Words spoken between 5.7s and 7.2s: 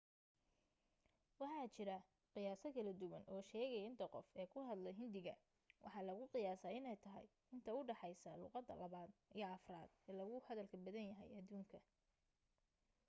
waxa lagu qiyaasaa inay